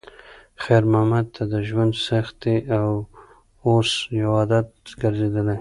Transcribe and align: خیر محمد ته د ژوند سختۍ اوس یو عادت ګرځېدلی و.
خیر 0.63 0.83
محمد 0.91 1.25
ته 1.35 1.43
د 1.51 1.53
ژوند 1.67 1.93
سختۍ 2.07 2.57
اوس 3.67 3.89
یو 4.21 4.29
عادت 4.37 4.67
ګرځېدلی 5.01 5.43
و. 5.45 5.49